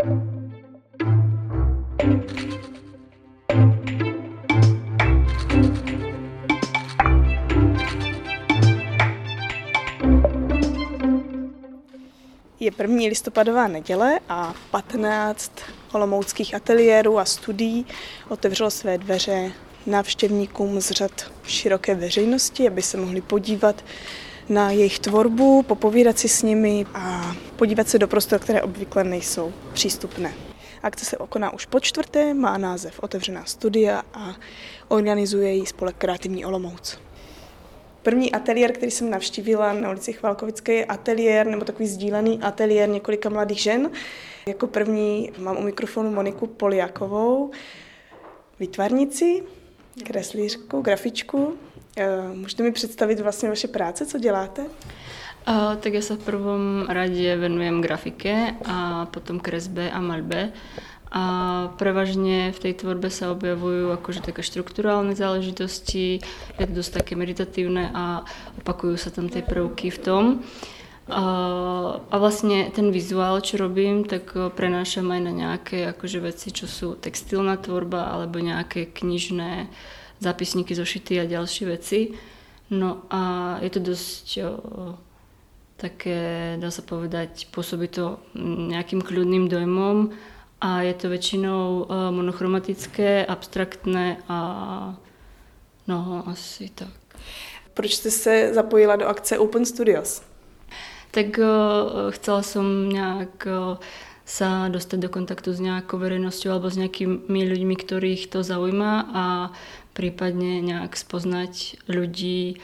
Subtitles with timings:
[0.00, 0.10] Je
[12.76, 15.52] první listopadová neděle a 15
[15.92, 17.86] olomouckých ateliérů a studií
[18.28, 19.52] otevřelo své dveře
[19.86, 23.84] návštěvníkům z řad široké veřejnosti, aby se mohli podívat
[24.48, 29.52] na jejich tvorbu, popovídat si s nimi a podívat se do prostor, které obvykle nejsou
[29.72, 30.34] přístupné.
[30.82, 34.36] Akce se koná už po čtvrté, má název Otevřená studia a
[34.88, 36.98] organizuje ji spolek Kreativní Olomouc.
[38.02, 43.28] První ateliér, který jsem navštívila na ulici Chvalkovické, je ateliér nebo takový sdílený ateliér několika
[43.28, 43.90] mladých žen.
[44.46, 47.50] Jako první mám u mikrofonu Moniku Poliakovou,
[48.60, 49.42] výtvarnici,
[50.04, 51.58] kreslířku, grafičku.
[51.98, 54.62] Eh, můžete mi představit vlastně vaše práce, co děláte?
[55.48, 60.52] Uh, tak ja sa v prvom rade venujem grafike a potom kresbe a maľbe.
[61.08, 61.22] A
[61.80, 66.20] prevažne v tej tvorbe sa objavujú akože také štruktúrálne záležitosti,
[66.60, 68.28] je to dosť také meditatívne a
[68.60, 70.24] opakujú sa tam tie prvky v tom.
[71.08, 71.24] A,
[71.96, 76.92] a vlastne ten vizuál, čo robím, tak prenášam aj na nejaké akože veci, čo sú
[77.00, 79.72] textilná tvorba alebo nejaké knižné
[80.20, 82.14] zápisníky zošity a ďalšie veci.
[82.70, 84.48] No a je to dosť o,
[85.78, 88.20] také, dá sa povedať, pôsobí to
[88.68, 90.12] nejakým kľudným dojmom
[90.60, 94.38] a je to většinou uh, monochromatické, abstraktné a
[95.86, 96.90] no asi tak.
[97.74, 100.22] Proč jste se zapojila do akce Open Studios?
[101.10, 103.78] Tak uh, chcela som nejak uh,
[104.28, 109.24] sa dostať do kontaktu s nejakou verejnosťou alebo s nejakými ľuďmi, ktorých to zaujíma a
[109.98, 112.62] prípadne nejak spoznať ľudí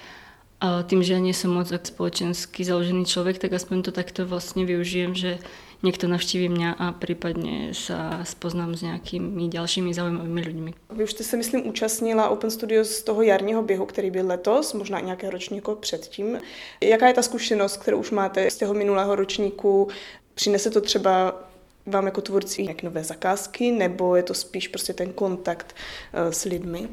[0.62, 5.12] tým, že ja nie som moc spoločensky založený človek, tak aspoň to takto vlastne využijem,
[5.12, 5.42] že
[5.82, 10.74] někdo navštíví mě a případně se spoznám s nějakými dalšími zaujímavými lidmi.
[10.90, 14.72] Vy už jste se, myslím, účastnila Open Studios z toho jarního běhu, který byl letos,
[14.72, 16.38] možná nějaké ročníko předtím.
[16.80, 19.88] Jaká je ta zkušenost, kterou už máte z toho minulého ročníku?
[20.34, 21.44] Přinese to třeba
[21.86, 25.76] vám jako tvůrci nějaké nové zakázky, nebo je to spíš prostě ten kontakt
[26.14, 26.88] uh, s lidmi?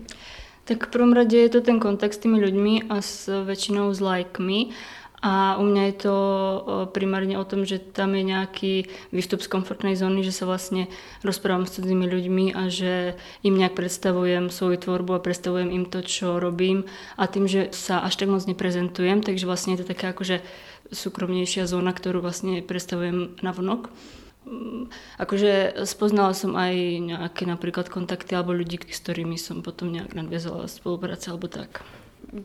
[0.64, 4.70] Tak v prvom je to ten kontakt s tými ľuďmi a s väčšinou s lajkmi.
[5.22, 6.16] A u mňa je to
[6.98, 8.74] primárne o tom, že tam je nejaký
[9.14, 10.90] výstup z komfortnej zóny, že sa vlastne
[11.22, 13.14] rozprávam s cudzími ľuďmi a že
[13.46, 16.90] im nejak predstavujem svoju tvorbu a predstavujem im to, čo robím.
[17.22, 20.42] A tým, že sa až tak moc neprezentujem, takže vlastne je to taká akože
[20.90, 23.94] súkromnejšia zóna, ktorú vlastne predstavujem na vonok.
[25.22, 30.66] Akože spoznala som aj nejaké napríklad kontakty alebo ľudí, s ktorými som potom nejak nadviazala
[30.66, 31.86] spolupráce alebo tak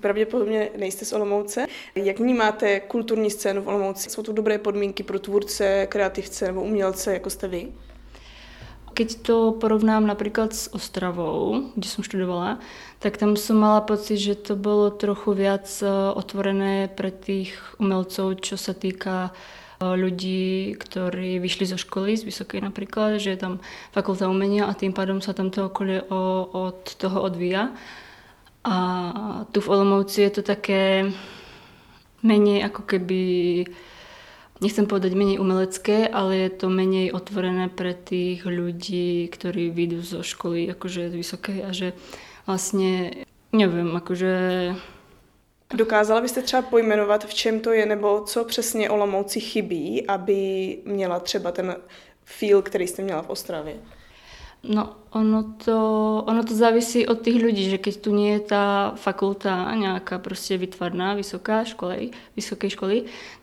[0.01, 1.67] pravděpodobně nejste z Olomouce.
[1.95, 4.11] Jak vnímáte kulturní scénu v Olomouci?
[4.11, 7.73] Jsou tu dobré podmínky pro tvůrce, kreativce nebo umělce, jako jste vy?
[8.95, 12.65] Keď to porovnám napríklad s Ostravou, kde som študovala,
[12.97, 15.87] tak tam som mala pocit, že to bolo trochu viac e,
[16.17, 19.37] otvorené pre tých umelcov, čo sa týka
[19.81, 23.61] ľudí, ktorí vyšli zo školy, z vysokej napríklad, že je tam
[23.93, 27.77] fakulta umenia a tým pádom sa tam to okolie od toho odvíja.
[28.67, 28.77] A
[29.53, 31.13] tu v Olomouci je to také
[32.27, 33.23] menej ako keby,
[34.59, 40.21] nechcem povedať menej umelecké, ale je to menej otvorené pre tých ľudí, ktorí vyjdú zo
[40.27, 41.89] školy akože z vysokej a že
[42.49, 43.23] vlastne,
[43.53, 44.35] nevím, akože
[45.75, 51.21] Dokázala byste třeba pojmenovat, v čem to je, nebo co přesně Olomouci chybí, aby měla
[51.21, 51.77] třeba ten
[52.25, 53.77] feel, který jste měla v Ostravě?
[54.66, 55.78] No, ono to,
[56.27, 58.65] ono to závisí od tých ľudí, že keď tu nie je tá
[58.99, 62.97] fakulta nejaká proste vytvarná, vysoká školy, vysokej školy,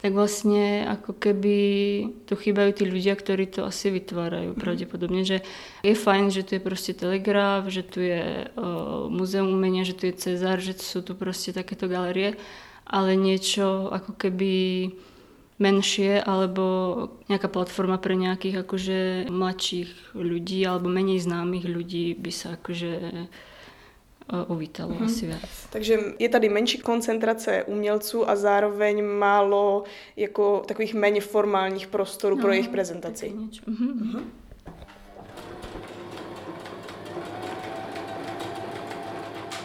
[0.04, 1.58] tak vlastne ako keby
[2.28, 4.60] tu chýbajú tí ľudia, ktorí to asi vytvárajú mm.
[4.60, 5.42] pravdepodobne, že
[5.82, 10.06] je fajn, že tu je proste telegraf, že tu je uh, muzeum umenia, že tu
[10.12, 12.36] je Cezar, že sú tu proste takéto galerie,
[12.84, 14.54] ale niečo ako keby
[15.64, 16.64] menšie alebo
[17.32, 19.00] nejaká platforma pre nejakých akože
[19.32, 22.92] mladších ľudí alebo menej známých ľudí by sa akože
[24.48, 25.06] uvítalo mm-hmm.
[25.06, 25.50] asi viac.
[25.70, 29.84] Takže je tady menší koncentrace umělců a zároveň málo
[30.16, 33.32] jako takových méně formálních prostorů no, pro jejich prezentaci.
[33.32, 33.50] Mm-hmm.
[33.68, 34.24] Mm-hmm.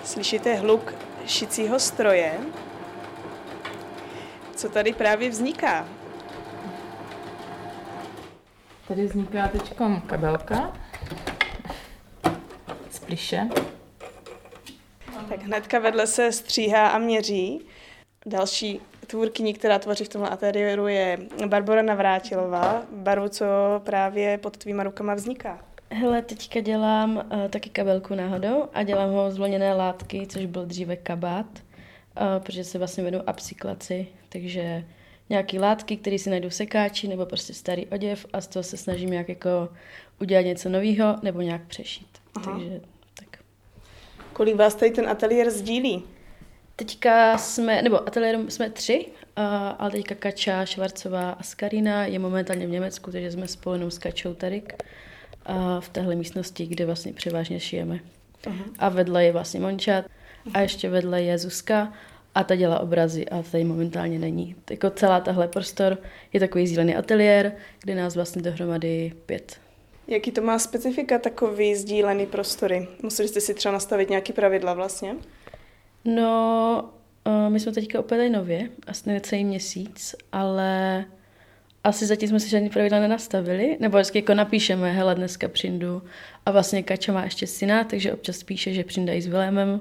[0.04, 0.94] Slyšíte hluk
[1.26, 2.40] šicího stroje?
[4.58, 5.88] Co tady právě vzniká.
[8.88, 9.74] Tady vzniká teď
[10.06, 10.72] kabelka
[12.90, 13.48] z pliše.
[15.28, 17.60] Tak hnedka vedle se stříhá a měří.
[18.26, 22.82] Další tvůrkyní, která tvoří v tomhle ateliéru, je Barbara Navrátilová.
[22.92, 23.46] Barvu, co
[23.84, 25.58] právě pod tvýma rukama vzniká?
[25.90, 30.66] Hele, teďka dělám uh, taky kabelku náhodou a dělám ho z vlněné látky, což byl
[30.66, 31.46] dříve kabát,
[32.20, 34.84] uh, protože se vlastně vedou upcyklaci, takže
[35.30, 38.76] nějaký látky, které si najdu v sekáči nebo prostě starý oděv a z toho se
[38.76, 39.68] snažím nějak jako
[40.20, 42.08] udělat něco nového nebo nějak přešít.
[42.34, 42.52] Aha.
[42.52, 42.80] Takže
[43.14, 43.38] tak.
[44.32, 46.02] Kolik vás tady ten ateliér sdílí?
[46.76, 49.44] Teďka jsme, nebo ateliér jsme tři, uh,
[49.78, 54.34] ale teďka Kača Švarcová a Skarina je momentálně v Německu, takže jsme spolu s Kačou
[54.34, 54.72] Tarik
[55.48, 58.00] uh, v téhle místnosti, kde vlastně převážně šijeme.
[58.42, 58.64] Uh-huh.
[58.78, 60.04] A vedle je vlastně Mončat
[60.54, 61.92] a ještě vedle je Zuzka
[62.34, 64.56] a ta dělá obrazy a tady momentálně není.
[64.70, 65.98] Jako celá tahle prostor
[66.32, 69.56] je takový sdílený ateliér, kde nás vlastně dohromady pět.
[70.08, 72.88] Jaký to má specifika takový sdílený prostory?
[73.02, 75.16] Museli jste si třeba nastavit nějaké pravidla vlastně?
[76.04, 76.90] No,
[77.26, 81.04] uh, my jsme teďka úplně nově, asi necelý měsíc, ale
[81.84, 86.02] asi zatím jsme si žádný pravidla nenastavili, nebo vždycky jako napíšeme, hele, dneska přijdu
[86.46, 89.80] a vlastně Kača má ještě syna, takže občas píše, že přijde i s Vilémem,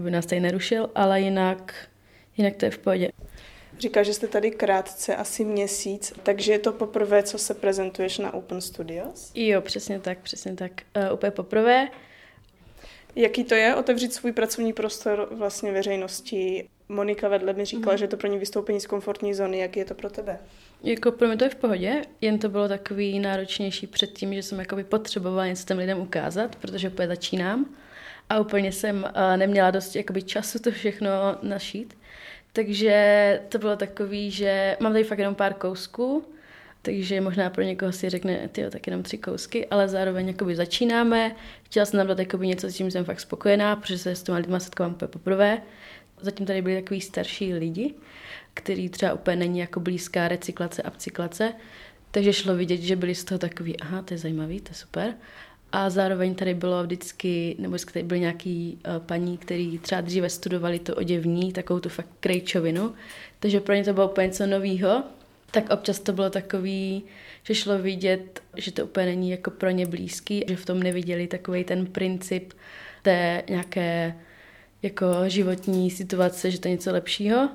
[0.00, 1.74] aby nás tady nerušil, ale jinak,
[2.36, 3.10] jinak to je v pohodě.
[3.78, 8.34] Říká, že jste tady krátce, asi měsíc, takže je to poprvé, co se prezentuješ na
[8.34, 9.32] Open Studios?
[9.34, 10.72] Jo, přesně tak, přesně tak.
[10.96, 11.88] Uh, úplně poprvé.
[13.16, 16.68] Jaký to je otevřít svůj pracovní prostor vlastně veřejnosti?
[16.88, 17.98] Monika vedle mi říkala, mm.
[17.98, 19.58] že je to pro ní vystoupení z komfortní zóny.
[19.58, 20.38] Jak je to pro tebe?
[20.82, 24.42] Jako pro mě to je v pohodě, jen to bylo takový náročnější před tím, že
[24.42, 27.66] jsem jakoby potřebovala něco těm lidem ukázat, protože úplně začínám
[28.30, 31.08] a úplně jsem uh, neměla dost jakoby času to všechno
[31.42, 31.98] našít.
[32.52, 36.24] Takže to bylo takový, že mám tady fakt jenom pár kousků,
[36.82, 41.36] takže možná pro někoho si řekne, ty tak jenom tři kousky, ale zároveň jakoby začínáme.
[41.62, 44.60] Chtěla jsem dát jakoby něco, s čím jsem fakt spokojená, protože se s těma lidma
[44.60, 45.62] setkávám úplně poprvé.
[46.20, 47.94] Zatím tady byli takový starší lidi,
[48.54, 51.52] který třeba úplně není jako blízká recyklace a upcyklace,
[52.10, 55.14] takže šlo vidět, že byli z toho takový, aha, to je zajímavý, to je super.
[55.72, 60.78] A zároveň tady bylo vždycky, nebo tady byly nějaký uh, paní, který třeba dříve studovali
[60.78, 62.94] to oděvní, takovou tu fakt krejčovinu,
[63.40, 65.02] takže pro ně to bylo úplně něco novýho.
[65.50, 67.02] Tak občas to bylo takový,
[67.42, 71.26] že šlo vidět, že to úplně není jako pro ně blízký, že v tom neviděli
[71.26, 72.52] takový ten princip
[73.02, 74.14] té nějaké
[74.82, 77.48] jako životní situace, že to je něco lepšího.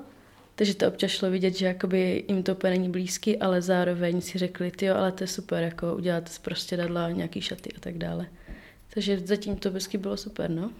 [0.54, 4.38] Takže to občas šlo vidět, že jakoby jim to úplně není blízky, ale zároveň si
[4.38, 7.98] řekli, jo, ale to je super, jako udělat z prostě dadla nějaký šaty a tak
[7.98, 8.26] dále.
[8.94, 10.70] Takže zatím to vždycky bylo super, no.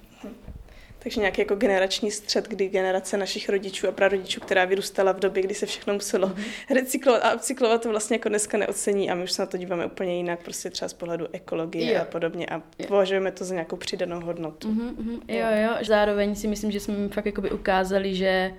[0.99, 5.43] Takže nějaký jako generační střed, kdy generace našich rodičů a prarodičů, která vyrůstala v době,
[5.43, 6.45] kdy se všechno muselo mhm.
[6.71, 9.87] recyklovat a upcyklovat, to vlastně jako dneska neocení a my už se na to díváme
[9.87, 12.01] úplně jinak, prostě třeba z pohledu ekologie jo.
[12.03, 12.87] a podobně a jo.
[12.89, 14.75] považujeme to za nějakou přidanou hodnotu.
[14.75, 18.53] Mm-hmm, jo, jo, zároveň si myslím, že jsme fakt jakoby ukázali, že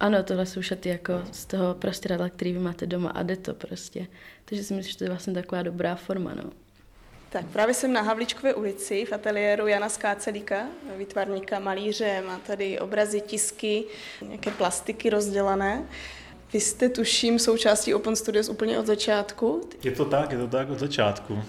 [0.00, 3.54] ano, tohle jsou šaty jako z toho prostředla, který vy máte doma a jde to
[3.54, 4.06] prostě.
[4.44, 6.50] Takže si myslím, že to je vlastně taková dobrá forma, no.
[7.30, 10.66] Tak právě jsem na Havličkové ulici v ateliéru Jana Skácelíka,
[10.98, 13.84] výtvarníka, malíře, má tady obrazy, tisky,
[14.22, 15.84] nějaké plastiky rozdělané.
[16.52, 19.68] Vy jste, tuším, součástí Open Studios úplně od začátku?
[19.84, 21.42] Je to tak, je to tak od začátku.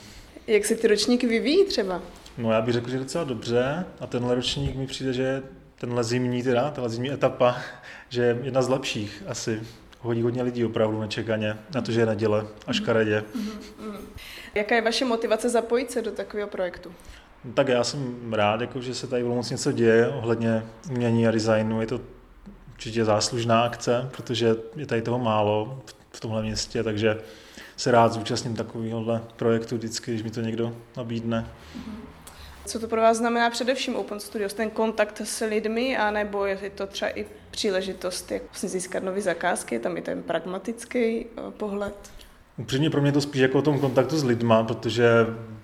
[0.47, 2.01] Jak se ty ročníky vyvíjí třeba?
[2.37, 5.43] No já bych řekl, že docela dobře a tenhle ročník mi přijde, že
[5.81, 7.57] tenhle zimní teda, tenhle zimní etapa,
[8.09, 9.61] že je jedna z lepších asi.
[9.99, 13.23] Hodí hodně lidí opravdu nečekaně na to, že je neděle a škaredě.
[14.55, 16.91] Jaká je vaše motivace zapojit se do takového projektu?
[17.45, 21.31] No, tak já jsem rád, jako, že se tady moc něco děje ohledně umění a
[21.31, 21.81] designu.
[21.81, 22.01] Je to
[22.73, 27.17] určitě záslužná akce, protože je tady toho málo v tomhle městě, takže
[27.77, 31.47] se rád zúčastním takového projektu vždycky, když mi to někdo nabídne.
[32.65, 34.53] Co to pro vás znamená především Open Studios?
[34.53, 39.79] Ten kontakt s lidmi, anebo je to třeba i příležitost, jak vlastně získat nové zakázky?
[39.79, 41.25] Tam je ten pragmatický eh,
[41.57, 42.11] pohled.
[42.57, 45.09] Upřímně pro mě to spíš jako o tom kontaktu s lidma, protože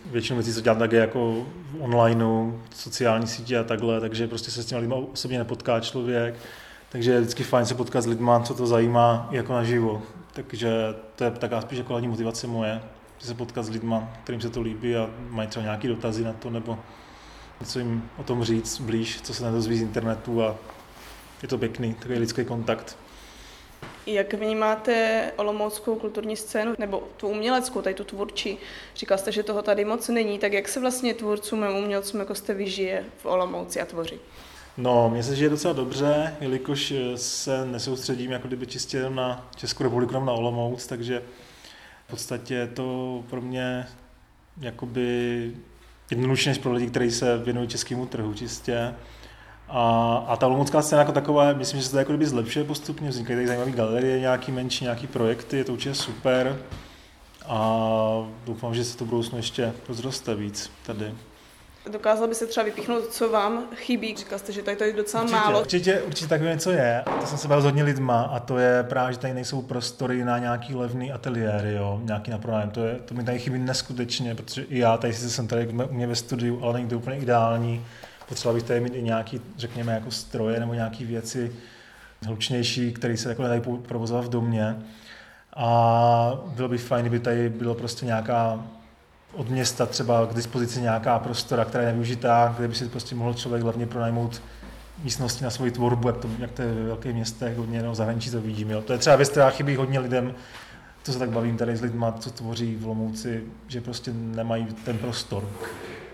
[0.05, 4.51] většinou věcí, co dělám, tak je jako v onlineu, sociální sítě a takhle, takže prostě
[4.51, 6.35] se s těmi lidmi osobně nepotká člověk.
[6.89, 10.01] Takže je vždycky fajn se potkat s lidma, co to zajímá jako naživo.
[10.33, 10.71] Takže
[11.15, 12.81] to je taková spíš jako hlavní motivace moje,
[13.19, 16.49] se potkat s lidma, kterým se to líbí a mají třeba nějaké dotazy na to,
[16.49, 16.79] nebo
[17.59, 20.55] něco jim o tom říct blíž, co se nedozví z internetu a
[21.41, 22.97] je to pěkný, takový lidský kontakt.
[24.05, 28.57] Jak vnímáte olomouckou kulturní scénu, nebo tu uměleckou, tady tu tvůrčí?
[28.95, 32.35] Říkal jste, že toho tady moc není, tak jak se vlastně tvůrcům a umělcům jako
[32.35, 34.15] jste vyžije v Olomouci a tvoří?
[34.77, 40.13] No, mně se žije docela dobře, jelikož se nesoustředím jako kdyby čistě na Českou republiku,
[40.13, 41.21] na Olomouc, takže
[42.07, 43.87] v podstatě je to pro mě
[44.61, 45.51] jakoby
[46.11, 48.95] jednodušší než pro lidi, kteří se věnují českému trhu čistě.
[49.67, 53.37] A, a ta olomoucká scéna jako taková, myslím, že se to jako zlepšuje postupně, vznikají
[53.37, 56.59] tady zajímavé galerie, nějaký menší, nějaký projekty, je to určitě super.
[57.45, 61.13] A doufám, že se to budoucnu ještě rozroste víc tady.
[61.91, 64.15] Dokázal by se třeba vypíchnout, co vám chybí?
[64.15, 65.61] Říkal jste, že tady to je docela určitě, málo.
[65.61, 67.03] Určitě, určitě takové něco je.
[67.19, 70.25] To jsem se bavil s hodně lidma a to je právě, že tady nejsou prostory
[70.25, 72.69] na nějaký levný ateliéry, jo, nějaký na pronájem.
[72.69, 75.93] To, je, to mi tady chybí neskutečně, protože i já tady sice jsem tady u
[75.93, 77.85] mě ve studiu, ale není to úplně ideální.
[78.29, 81.51] Potřeboval bych tady mít i nějaký, řekněme, jako stroje nebo nějaké věci
[82.25, 84.75] hlučnější, které se jako nedají provozovat v domě.
[85.55, 88.63] A bylo by fajn, kdyby tady bylo prostě nějaká
[89.37, 93.33] od města třeba k dispozici nějaká prostora, která je nevyužitá, kde by si prostě mohl
[93.33, 94.41] člověk hlavně pronajmout
[95.03, 98.31] místnosti na svoji tvorbu, jak to, jak to je ve velkých městech, hodně no, zahraničí
[98.31, 98.71] to vidím.
[98.71, 98.81] Jo.
[98.81, 100.35] To je třeba věc, která chybí hodně lidem,
[101.03, 104.97] to se tak bavím tady s lidmi, co tvoří v Lomouci, že prostě nemají ten
[104.97, 105.49] prostor.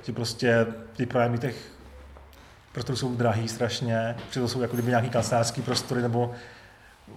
[0.04, 0.66] Že prostě
[0.96, 1.56] ty pronájmy těch
[2.72, 6.32] prostorů jsou drahý strašně, přitom jsou jako kdyby nějaký kancelářský prostory nebo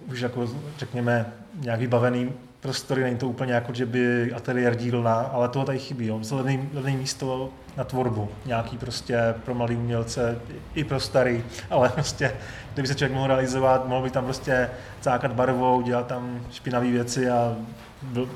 [0.07, 5.49] už jako řekněme nějak vybavený prostory, není to úplně jako, že by ateliér dílna, ale
[5.49, 6.07] toho tady chybí.
[6.07, 6.21] Jo.
[6.31, 10.41] Levný, levný místo na tvorbu, nějaký prostě pro malý umělce,
[10.75, 12.35] i pro starý, ale prostě,
[12.73, 14.69] kdyby se člověk mohl realizovat, mohl by tam prostě
[15.01, 17.55] cákat barvou, dělat tam špinavé věci a,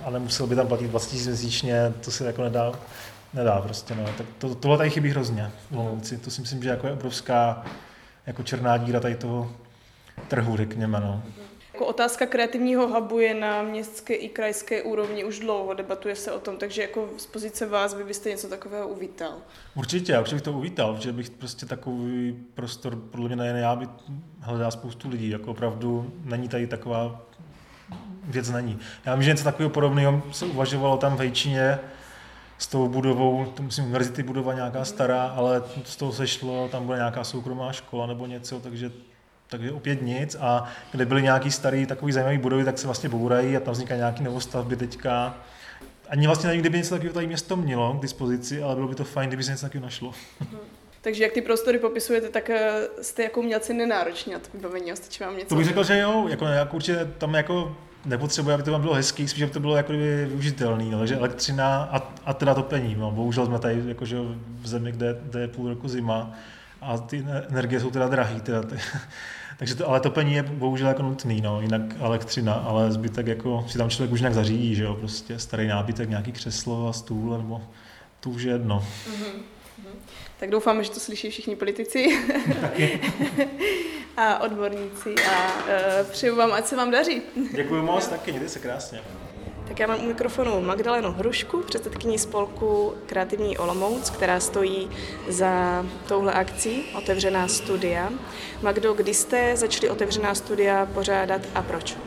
[0.03, 2.71] a nemusel by tam platit 20 000 měsíčně, to se jako nedá,
[3.33, 3.95] nedá prostě.
[3.95, 4.03] No.
[4.17, 7.63] Tak to, tohle tady chybí hrozně v To si myslím, že jako je obrovská
[8.27, 9.51] jako černá díra tady toho
[10.27, 10.99] trhu, řekněme.
[10.99, 11.23] No.
[11.81, 16.39] Jako otázka kreativního hubu je na městské i krajské úrovni už dlouho, debatuje se o
[16.39, 19.33] tom, takže jako z pozice vás vy byste něco takového uvítal.
[19.75, 23.87] Určitě, určitě bych to uvítal, že bych prostě takový prostor, podle mě nejen já, by
[24.39, 27.21] hledá spoustu lidí, jako opravdu není tady taková
[28.23, 28.79] věc není.
[29.05, 31.79] Já vím, že něco takového podobného se uvažovalo tam v Hejčině,
[32.57, 36.97] s tou budovou, to musím univerzity budova nějaká stará, ale z toho sešlo, tam bude
[36.97, 38.91] nějaká soukromá škola nebo něco, takže
[39.51, 43.57] takže opět nic a kde byly nějaký starý takový zajímavý budovy, tak se vlastně bourají
[43.57, 45.37] a tam vznikají nějaké novostavby teďka.
[46.09, 49.03] Ani vlastně nevím, kdyby něco takového tady město mělo k dispozici, ale bylo by to
[49.03, 50.13] fajn, kdyby se něco takového našlo.
[51.01, 55.23] Takže jak ty prostory popisujete, tak eh, jste jako umělci nenároční na to vybavení, stačí
[55.23, 55.49] vám něco?
[55.49, 58.93] To bych řekl, že jo, jako, jako určitě tam jako nepotřebuje, aby to tam bylo
[58.93, 63.11] hezký, spíš, aby to bylo jako využitelný, no, takže elektřina a, a teda topení, no,
[63.11, 64.17] bohužel jsme tady jakože
[64.61, 66.33] v zemi, kde, kde je půl roku zima
[66.81, 68.63] a ty energie jsou teda drahý, teda,
[69.61, 73.77] takže to, ale topení je bohužel jako nutný, no, jinak elektřina, ale zbytek jako si
[73.77, 77.61] tam člověk už nějak zařídí, že jo, prostě starý nábytek, nějaký křeslo a stůl, nebo
[78.19, 78.87] to už je jedno.
[79.09, 79.41] Mm-hmm.
[80.39, 82.07] Tak doufám, že to slyší všichni politici
[84.17, 87.21] a odborníci a uh, přeju vám, ať se vám daří.
[87.55, 89.01] Děkuji moc, taky, mějte se krásně.
[89.71, 94.89] Tak já mám u mikrofonu Magdalenu Hrušku, předsedkyní spolku Kreativní Olomouc, která stojí
[95.27, 98.09] za touhle akcí Otevřená studia.
[98.61, 101.97] Magdo, kdy jste začali Otevřená studia pořádat a proč?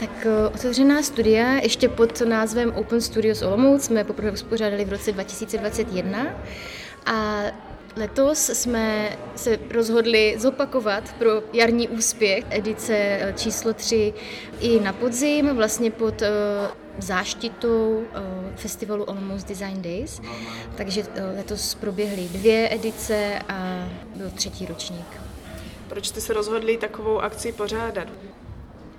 [0.00, 5.12] Tak eh, otevřená studia ještě pod názvem Open Studios Olomouc jsme poprvé uspořádali v roce
[5.12, 6.26] 2021
[7.06, 7.42] a
[7.96, 14.14] Letos jsme se rozhodli zopakovat pro jarní úspěch edice eh, číslo 3
[14.60, 16.22] i na podzim, vlastně pod
[16.98, 18.02] eh, záštitou
[18.56, 20.20] festivalu Olomouc Design Days.
[20.76, 21.02] Takže
[21.36, 25.06] letos proběhly dvě edice a byl třetí ročník.
[25.88, 28.08] Proč jste se rozhodli takovou akci pořádat?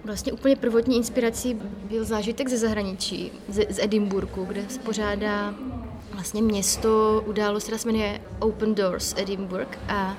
[0.05, 5.53] Vlastně úplně prvotní inspirací byl zážitek ze zahraničí, z, z Edinburgu, kde se pořádá
[6.13, 10.17] vlastně město, událost, která se jmenuje Open Doors Edinburgh a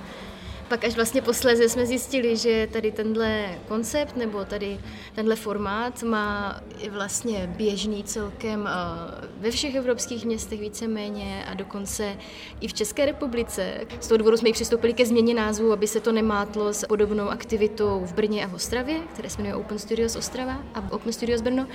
[0.68, 4.78] pak až vlastně posléze jsme zjistili, že tady tenhle koncept nebo tady
[5.14, 12.16] tenhle formát má vlastně běžný celkem eh, ve všech evropských městech víceméně a dokonce
[12.60, 13.80] i v České republice.
[14.00, 17.28] Z toho důvodu jsme i přistoupili ke změně názvu, aby se to nemátlo s podobnou
[17.28, 21.40] aktivitou v Brně a v Ostravě, které se jmenuje Open Studios Ostrava a Open Studios
[21.40, 21.66] Brno.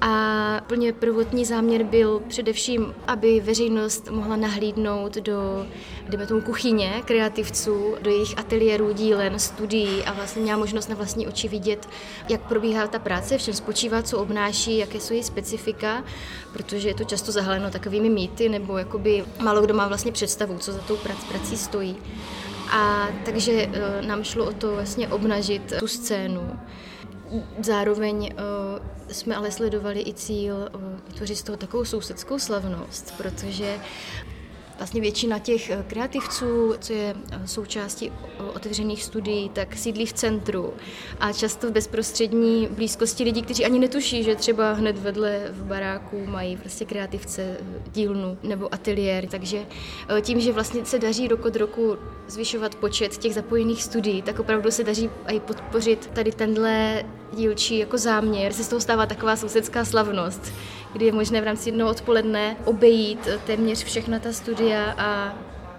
[0.00, 5.66] A plně prvotní záměr byl především, aby veřejnost mohla nahlídnout do,
[6.08, 11.26] jdeme tomu, kuchyně kreativců, do jejich ateliérů, dílen, studií a vlastně měla možnost na vlastní
[11.26, 11.88] oči vidět,
[12.28, 16.04] jak probíhá ta práce, v čem spočívá, co obnáší, jaké jsou její specifika,
[16.52, 20.72] protože je to často zahaleno takovými mýty, nebo jakoby málo kdo má vlastně představu, co
[20.72, 20.96] za tou
[21.28, 21.96] prací stojí.
[22.70, 26.58] A takže e, nám šlo o to vlastně obnažit tu scénu.
[27.62, 30.70] Zároveň e, jsme ale sledovali i cíl e,
[31.08, 33.78] vytvořit z toho takovou sousedskou slavnost, protože
[34.78, 38.12] Vlastně většina těch eh, kreativců, co je eh, součástí
[38.54, 40.74] otevřených studií, tak sídlí v centru
[41.20, 46.26] a často v bezprostřední blízkosti lidí, kteří ani netuší, že třeba hned vedle v baráku
[46.26, 47.56] mají prostě kreativce
[47.92, 49.26] dílnu nebo ateliér.
[49.26, 49.66] Takže
[50.20, 51.96] tím, že vlastně se daří rok od roku
[52.28, 57.98] zvyšovat počet těch zapojených studií, tak opravdu se daří i podpořit tady tenhle dílčí jako
[57.98, 60.52] záměr, se z toho stává taková sousedská slavnost,
[60.94, 65.34] kdy je možné v rámci jednoho odpoledne obejít téměř všechna ta studia a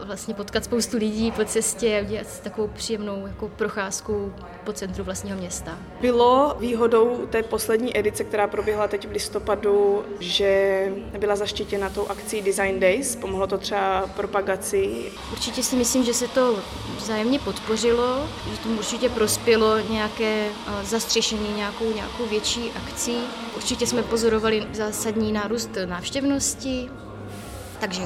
[0.05, 5.37] vlastně potkat spoustu lidí po cestě a udělat takovou příjemnou jako procházku po centru vlastního
[5.37, 5.77] města.
[6.01, 12.41] Bylo výhodou té poslední edice, která proběhla teď v listopadu, že byla zaštítěna tou akcí
[12.41, 13.15] Design Days?
[13.15, 15.11] Pomohlo to třeba propagaci?
[15.31, 16.59] Určitě si myslím, že se to
[16.97, 20.47] vzájemně podpořilo, že tomu určitě prospělo nějaké
[20.83, 23.17] zastřešení nějakou, nějakou větší akcí.
[23.55, 26.89] Určitě jsme pozorovali zásadní nárůst návštěvnosti,
[27.79, 28.01] takže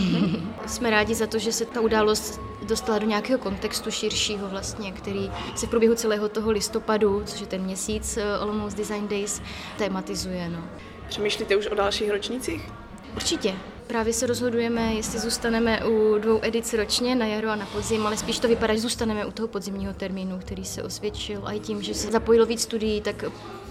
[0.66, 5.30] jsme rádi za to, že se ta událost dostala do nějakého kontextu širšího vlastně, který
[5.54, 9.42] se v průběhu celého toho listopadu, což je ten měsíc eh, Olomouc Design Days,
[9.78, 10.48] tematizuje.
[10.48, 10.64] No.
[11.08, 12.72] Přemýšlíte už o dalších ročnících?
[13.16, 13.54] Určitě.
[13.86, 18.16] Právě se rozhodujeme, jestli zůstaneme u dvou edic ročně, na jaro a na podzim, ale
[18.16, 21.42] spíš to vypadá, že zůstaneme u toho podzimního termínu, který se osvědčil.
[21.44, 23.24] A i tím, že se zapojilo víc studií, tak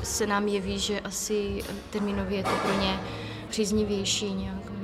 [0.04, 3.00] se nám jeví, že asi termínově je to pro ně
[3.50, 4.76] příznivější nějak.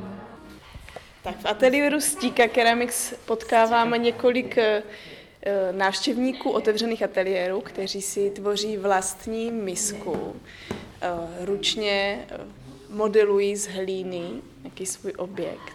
[1.24, 4.84] Tak v ateliéru Stíka Keramics potkáváme několik eh,
[5.72, 10.36] návštěvníků otevřených ateliérů, kteří si tvoří vlastní misku.
[11.02, 12.61] Eh, ručně eh,
[12.92, 14.24] modelují z hlíny
[14.64, 15.74] nějaký svůj objekt.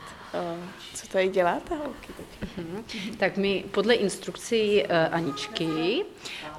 [0.94, 2.12] Co tady děláte, holky?
[2.42, 3.16] Uh-huh.
[3.16, 6.04] Tak my podle instrukcí uh, Aničky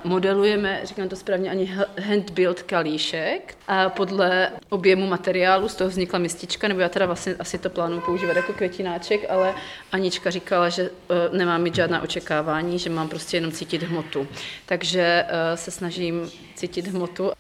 [0.04, 6.68] modelujeme, říkám to správně, ani hand-build kalíšek a podle objemu materiálu z toho vznikla mistička,
[6.68, 9.56] nebo já teda vlastně asi to plánuji používat jako květináček, ale
[9.92, 14.28] Anička říkala, že uh, nemám mít žádná očekávání, že mám prostě jenom cítit hmotu.
[14.66, 17.32] Takže uh, se snažím cítit hmotu.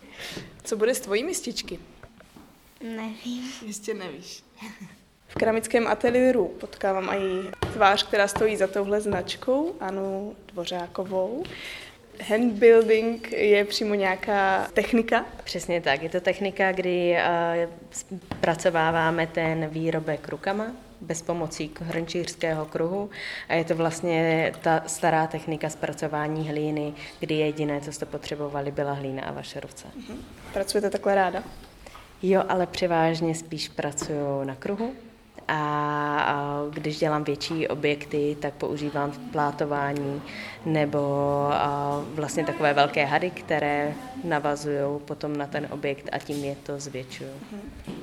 [0.63, 1.79] Co bude s tvojí mističky?
[2.83, 3.51] Nevím.
[3.65, 4.43] Jistě nevíš.
[5.27, 11.43] V keramickém ateliéru potkávám i tvář, která stojí za touhle značkou, Anu Dvořákovou.
[12.29, 15.25] Handbuilding je přímo nějaká technika?
[15.43, 17.17] Přesně tak, je to technika, kdy
[17.91, 23.09] zpracováváme ten výrobek rukama, bez pomocí hrnčířského kruhu
[23.49, 28.93] a je to vlastně ta stará technika zpracování hlíny, kdy jediné, co jste potřebovali, byla
[28.93, 29.87] hlína a vaše ruce.
[29.95, 30.23] Mhm.
[30.53, 31.43] Pracujete takhle ráda?
[32.21, 34.93] Jo, ale převážně spíš pracuju na kruhu,
[35.47, 40.21] a když dělám větší objekty, tak používám plátování
[40.65, 40.99] nebo
[42.13, 47.29] vlastně takové velké hady, které navazují potom na ten objekt a tím je to zvětšuju.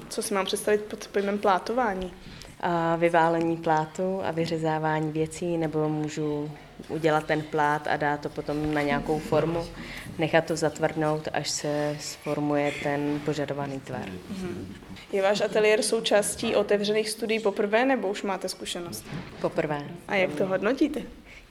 [0.09, 2.13] Co si mám představit pod pojmem plátování?
[2.61, 6.51] A vyválení plátu a vyřezávání věcí, nebo můžu
[6.89, 9.65] udělat ten plát a dát to potom na nějakou formu,
[10.19, 14.09] nechat to zatvrdnout, až se sformuje ten požadovaný tvar.
[15.13, 19.05] Je váš ateliér součástí otevřených studií poprvé, nebo už máte zkušenost?
[19.41, 19.83] Poprvé.
[20.09, 21.03] A jak to hodnotíte?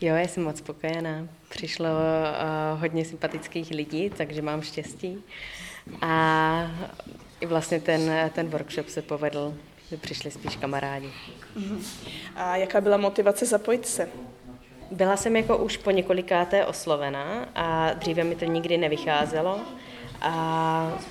[0.01, 1.27] Jo, já jsem moc spokojená.
[1.49, 5.23] Přišlo uh, hodně sympatických lidí, takže mám štěstí.
[6.01, 6.71] A
[7.39, 9.53] i vlastně ten, ten workshop se povedl,
[9.89, 11.09] že přišli spíš kamarádi.
[11.57, 11.85] Uh-huh.
[12.35, 14.09] A jaká byla motivace zapojit se?
[14.91, 19.59] Byla jsem jako už po několikáté oslovená a dříve mi to nikdy nevycházelo.
[20.21, 21.01] A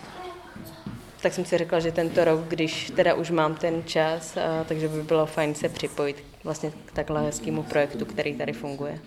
[1.23, 5.03] tak jsem si řekla, že tento rok, když teda už mám ten čas, takže by
[5.03, 8.99] bylo fajn se připojit vlastně k takhle hezkému projektu, který tady funguje.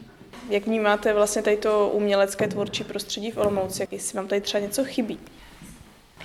[0.49, 3.87] Jak vnímáte vlastně tady to umělecké tvorčí prostředí v Olomouci?
[3.91, 5.19] Jestli vám tady třeba něco chybí?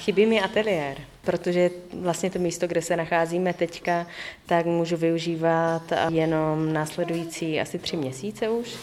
[0.00, 4.06] Chybí mi ateliér, protože vlastně to místo, kde se nacházíme teďka,
[4.46, 8.76] tak můžu využívat jenom následující asi tři měsíce už.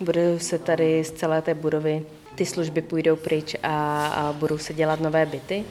[0.00, 2.02] Budu se tady z celé té budovy
[2.34, 5.64] ty služby půjdou pryč a, a budou se dělat nové byty.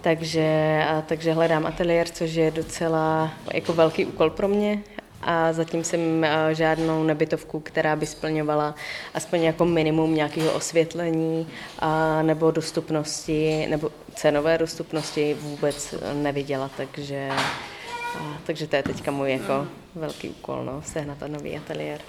[0.00, 4.82] Takže, a, takže hledám ateliér, což je docela jako velký úkol pro mě
[5.22, 8.74] a zatím jsem žádnou nebytovku, která by splňovala
[9.14, 11.48] aspoň jako minimum nějakého osvětlení
[11.78, 17.28] a, nebo dostupnosti, nebo cenové dostupnosti vůbec neviděla, takže,
[18.18, 22.00] a, takže to je teďka můj jako velký úkol, no, sehnat nový ateliér.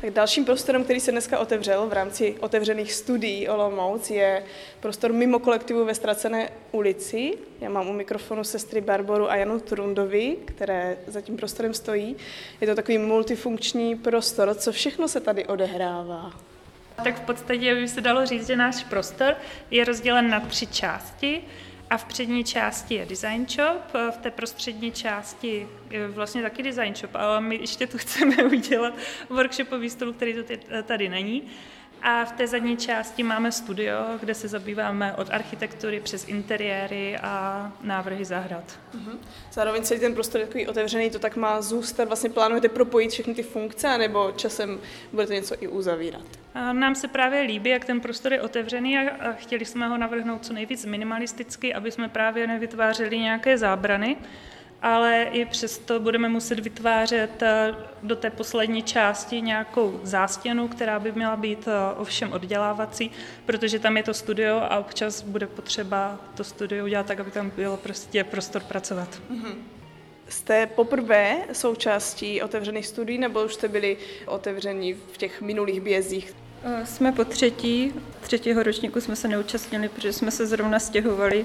[0.00, 4.44] Tak dalším prostorem, který se dneska otevřel v rámci otevřených studií Olomouc, je
[4.80, 7.38] prostor mimo kolektivu ve Ztracené ulici.
[7.60, 12.16] Já mám u mikrofonu sestry Barboru a Janu Trundovi, které za tím prostorem stojí.
[12.60, 14.54] Je to takový multifunkční prostor.
[14.54, 16.32] Co všechno se tady odehrává?
[17.04, 19.34] Tak v podstatě by se dalo říct, že náš prostor
[19.70, 21.40] je rozdělen na tři části.
[21.90, 26.94] A v přední části je design shop, v té prostřední části je vlastně taky design
[26.94, 28.94] shop, ale my ještě tu chceme udělat
[29.28, 30.34] workshopový stůl, který
[30.84, 31.42] tady není.
[32.02, 37.72] A v té zadní části máme studio, kde se zabýváme od architektury přes interiéry a
[37.82, 38.64] návrhy zahrad.
[38.94, 39.18] Uh-huh.
[39.52, 42.08] Zároveň celý ten prostor je takový otevřený, to tak má zůstat.
[42.08, 44.80] Vlastně plánujete propojit všechny ty funkce, nebo časem
[45.12, 46.22] budete něco i uzavírat?
[46.54, 50.46] A nám se právě líbí, jak ten prostor je otevřený a chtěli jsme ho navrhnout
[50.46, 54.16] co nejvíc minimalisticky, aby jsme právě nevytvářeli nějaké zábrany
[54.82, 61.12] ale i přesto budeme muset vytvářet eh, do té poslední části nějakou zástěnu, která by
[61.12, 63.10] měla být eh, ovšem oddělávací,
[63.46, 67.50] protože tam je to studio a občas bude potřeba to studio udělat tak, aby tam
[67.50, 69.20] bylo prostě prostor pracovat.
[69.30, 69.54] Mm-hmm.
[70.28, 76.34] Jste poprvé součástí otevřených studií, nebo už jste byli otevření v těch minulých bězích?
[76.64, 81.44] Eh, jsme po třetí, třetího ročníku jsme se neúčastnili, protože jsme se zrovna stěhovali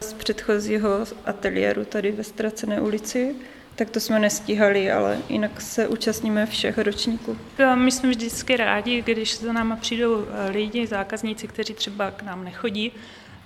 [0.00, 3.36] z předchozího ateliéru tady ve Ztracené ulici,
[3.74, 7.38] tak to jsme nestíhali, ale jinak se účastníme všech ročníků.
[7.74, 12.44] My jsme vždycky rádi, když za náma přijdou eh, lidi, zákazníci, kteří třeba k nám
[12.44, 12.92] nechodí,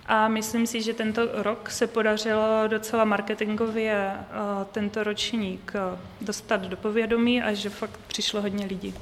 [0.06, 4.24] a myslím si, že tento rok se podařilo docela marketingově eh,
[4.72, 5.72] tento ročník
[6.20, 8.94] dostat do povědomí a že fakt přišlo hodně lidí.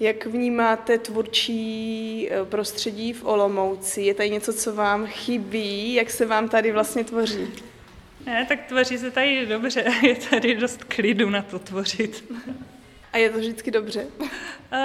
[0.00, 4.02] Jak vnímáte tvůrčí eh, prostředí v Olomouci?
[4.02, 5.94] Je tady něco, co vám chybí?
[5.94, 7.48] Jak se vám tady vlastně tvoří?
[8.26, 9.84] Ne, tak tvoří se tady dobře.
[10.02, 12.24] Je tady dost klidu na to tvořit.
[13.12, 14.06] A je to vždycky dobře?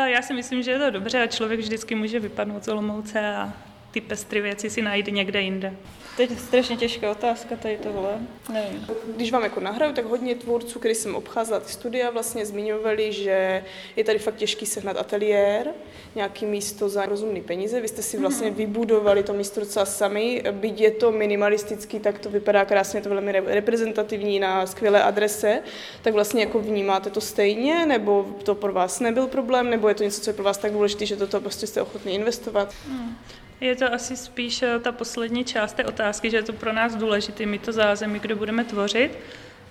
[0.06, 3.54] Já si myslím, že je to dobře a člověk vždycky může vypadnout z Olomouce a
[3.96, 5.74] ty pestré věci si najde někde jinde.
[6.18, 8.20] Teď je strašně těžká otázka tady tohle.
[8.54, 8.88] Nevím.
[9.16, 13.64] Když vám jako nahraju, tak hodně tvůrců, který jsem obcházela ty studia, vlastně zmiňovali, že
[13.96, 15.68] je tady fakt těžký sehnat ateliér,
[16.16, 17.82] nějaký místo za rozumné peníze.
[17.82, 18.56] Vy jste si vlastně mhm.
[18.56, 20.44] vybudovali to místo docela sami.
[20.52, 25.62] Byť je to minimalistický, tak to vypadá krásně, to velmi reprezentativní na skvělé adrese.
[26.02, 30.04] Tak vlastně jako vnímáte to stejně, nebo to pro vás nebyl problém, nebo je to
[30.04, 32.74] něco, co je pro vás tak důležité, že do toho prostě jste ochotní investovat?
[32.88, 33.16] Hmm.
[33.62, 36.96] Je to asi spíš eh, ta poslední část té otázky, že je to pro nás
[36.96, 39.18] důležité, mít to zázemí, kde budeme tvořit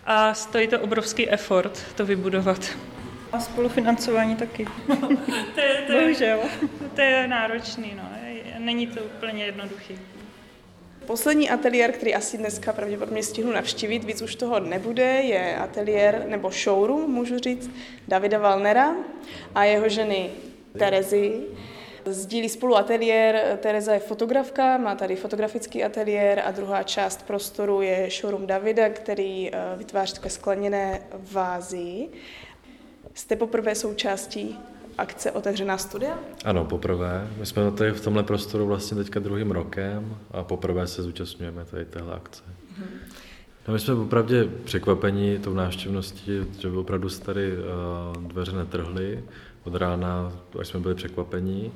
[0.07, 2.71] a stojí to obrovský effort to vybudovat.
[3.33, 4.65] A spolufinancování taky.
[5.55, 6.39] to, je, to, je,
[6.95, 8.03] to je náročný, no.
[8.59, 9.99] není to úplně jednoduchý.
[11.07, 16.51] Poslední ateliér, který asi dneska pravděpodobně stihnu navštívit, víc už toho nebude, je ateliér nebo
[16.51, 17.71] showroom, můžu říct,
[18.09, 18.95] Davida Valnera
[19.55, 20.31] a jeho ženy
[20.79, 21.43] Terezy.
[22.07, 28.09] Sdílí spolu ateliér, Tereza je fotografka, má tady fotografický ateliér a druhá část prostoru je
[28.21, 31.01] showroom Davida, který eh, vytváří takové skleněné
[31.33, 32.09] vázy.
[33.15, 34.59] Jste poprvé součástí
[34.99, 36.19] akce Otevřená studia?
[36.45, 37.29] Ano, poprvé.
[37.37, 41.85] My jsme tady v tomhle prostoru vlastně teďka druhým rokem a poprvé se zúčastňujeme tady
[41.85, 42.43] téhle akce.
[42.43, 42.87] Mm-hmm.
[43.69, 49.25] No, my jsme opravdu překvapení tou návštěvností, že opravdu se tady uh, dveře netrhly
[49.65, 51.73] od rána, až jsme byli překvapení.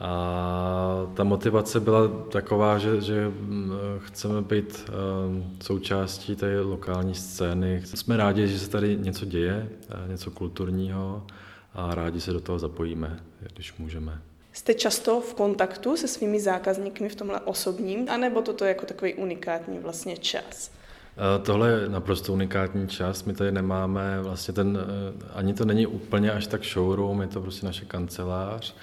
[0.00, 4.90] A ta motivace byla taková, že, že mm, chceme být
[5.28, 7.82] um, součástí té lokální scény.
[7.84, 11.26] Jsme rádi, že se tady něco děje, eh, něco kulturního
[11.74, 13.20] a rádi se do toho zapojíme,
[13.54, 14.22] když můžeme.
[14.52, 19.14] Jste často v kontaktu se svými zákazníky v tomhle osobním, anebo toto je jako takový
[19.14, 20.70] unikátní vlastně čas?
[21.16, 23.24] Eh, tohle je naprosto unikátní čas.
[23.24, 27.40] My tady nemáme vlastně ten, eh, ani to není úplně až tak showroom, je to
[27.40, 28.74] prostě naše kancelář.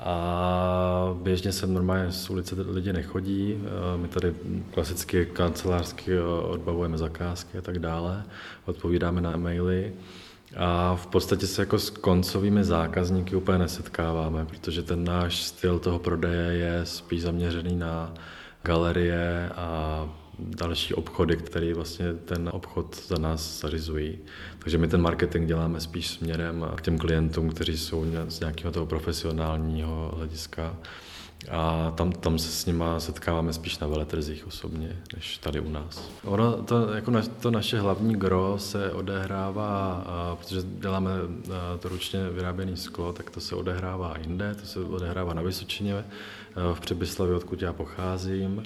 [0.00, 3.58] A běžně se normálně z ulice lidi nechodí.
[3.58, 4.34] Eh, my tady
[4.70, 8.24] klasicky kancelářsky odbavujeme zakázky a tak dále,
[8.64, 9.92] odpovídáme na e-maily.
[10.56, 15.98] A v podstatě se jako s koncovými zákazníky úplně nesetkáváme, protože ten náš styl toho
[15.98, 18.14] prodeje je spíš zaměřený na
[18.62, 24.18] galerie a další obchody, které vlastně ten obchod za nás zařizují.
[24.58, 28.86] Takže my ten marketing děláme spíš směrem k těm klientům, kteří jsou z nějakého toho
[28.86, 30.76] profesionálního hlediska.
[31.50, 36.10] A tam, tam se s nima setkáváme spíš na veletrzích osobně, než tady u nás.
[36.24, 41.88] Ono, to, jako na, to naše hlavní gro se odehrává, a, protože děláme a, to
[41.88, 46.04] ručně vyráběné sklo, tak to se odehrává jinde, to se odehrává na Vysočině,
[46.74, 48.62] v Přebyslavě, odkud já pocházím.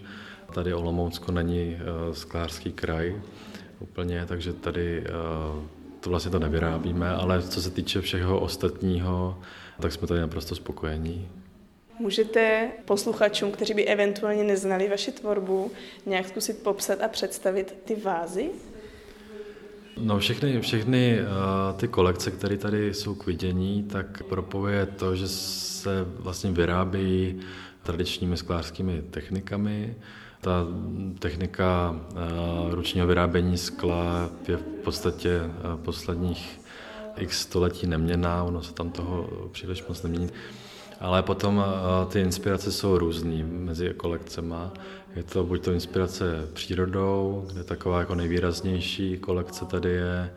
[0.55, 3.21] Tady Olomoucko není uh, sklářský kraj
[3.81, 5.63] úplně, takže tady uh,
[6.01, 9.39] to vlastně to nevyrábíme, ale co se týče všeho ostatního,
[9.81, 11.29] tak jsme tady naprosto spokojení.
[11.99, 15.71] Můžete posluchačům, kteří by eventuálně neznali vaši tvorbu,
[16.07, 18.51] nějak zkusit popsat a představit ty vázy?
[20.01, 25.29] No všechny, všechny uh, ty kolekce, které tady jsou k vidění, tak propojuje to, že
[25.29, 27.41] se vlastně vyrábějí
[27.83, 29.97] tradičními sklářskými technikami,
[30.41, 30.67] Ta
[31.19, 35.51] technika eh, ručního vyrábění skla je v podstatě eh,
[35.85, 36.61] posledních
[37.17, 40.31] x století neměná, ono se tam toho příliš moc nemění.
[41.01, 44.73] Ale potom eh, ty inspirace jsou různý mezi kolekcema.
[45.17, 50.31] Je to buď to inspirace přírodou, kde taková jako nejvýraznější kolekce tady je,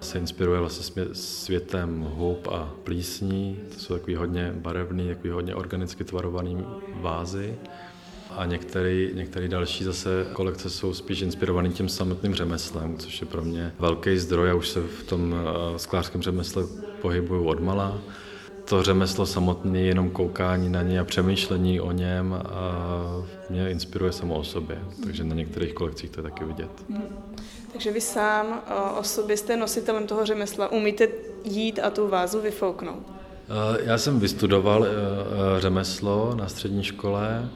[0.00, 3.60] se inspiruje vlastně světem hub a plísní.
[3.74, 7.58] To jsou takový hodně barevný, takový hodně organicky tvarovaný vázy.
[8.30, 13.72] A některé, další zase kolekce jsou spíš inspirované tím samotným řemeslem, což je pro mě
[13.78, 14.48] velký zdroj.
[14.48, 16.64] Já už se v tom eh, sklářském řemesle
[17.00, 17.98] pohybuju od mala
[18.68, 22.72] to řemeslo samotné, jenom koukání na ně a přemýšlení o něm a
[23.50, 24.78] mě inspiruje samo o sobě.
[25.04, 26.70] Takže na některých kolekcích to je taky vidět.
[27.72, 28.62] Takže vy sám
[29.00, 31.08] o sobě jste nositelem toho řemesla, umíte
[31.44, 33.02] jít a tu vázu vyfouknout?
[33.84, 34.86] Já jsem vystudoval
[35.58, 37.48] řemeslo na střední škole,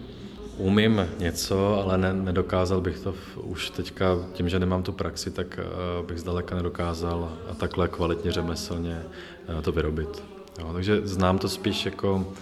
[0.57, 5.31] Umím něco, ale ne, nedokázal bych to v, už teďka, tím, že nemám tu praxi,
[5.31, 5.61] tak
[6.01, 9.03] uh, bych zdaleka nedokázal a takhle kvalitně řemeslně
[9.49, 10.23] uh, to vyrobit.
[10.59, 12.33] Jo, takže znám to spíš jako,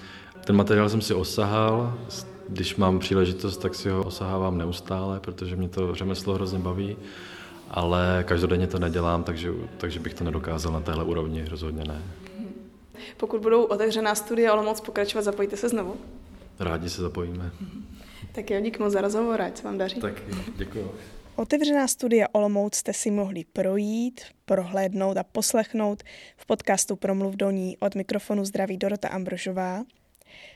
[0.45, 1.99] ten materiál jsem si osahal,
[2.49, 6.97] když mám příležitost, tak si ho osahávám neustále, protože mě to řemeslo hrozně baví,
[7.71, 12.03] ale každodenně to nedělám, takže, takže bych to nedokázal na téhle úrovni, rozhodně ne.
[13.17, 15.97] Pokud budou otevřená studia Olomouc pokračovat, zapojíte se znovu?
[16.59, 17.51] Rádi se zapojíme.
[18.33, 20.01] Tak jo, díky moc za rozhovor, ať se vám daří.
[20.01, 20.23] Tak,
[20.57, 20.91] děkuji.
[21.37, 26.03] Otevřená studia Olomouc jste si mohli projít, prohlédnout a poslechnout
[26.37, 29.85] v podcastu Promluv do ní od mikrofonu zdraví Dorota Ambrožová.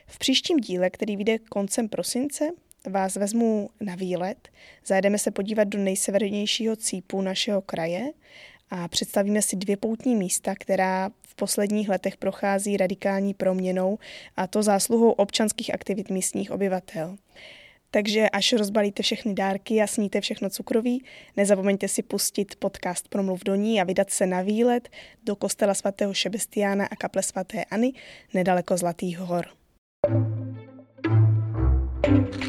[0.07, 2.49] V příštím díle, který vyjde koncem prosince,
[2.89, 4.49] vás vezmu na výlet.
[4.85, 8.11] Zajedeme se podívat do nejsevernějšího cípu našeho kraje
[8.69, 13.97] a představíme si dvě poutní místa, která v posledních letech prochází radikální proměnou
[14.37, 17.17] a to zásluhou občanských aktivit místních obyvatel.
[17.95, 21.03] Takže až rozbalíte všechny dárky a sníte všechno cukroví,
[21.37, 24.89] nezapomeňte si pustit podcast Promluv do ní a vydat se na výlet
[25.23, 27.93] do kostela svatého Šebestiána a kaple svaté Ani
[28.33, 29.45] nedaleko Zlatých hor.
[32.03, 32.44] thank you